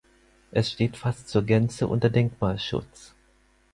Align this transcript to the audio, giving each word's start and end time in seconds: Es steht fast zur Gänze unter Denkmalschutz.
Es 0.49 0.71
steht 0.71 0.97
fast 0.97 1.29
zur 1.29 1.43
Gänze 1.43 1.87
unter 1.87 2.09
Denkmalschutz. 2.09 3.13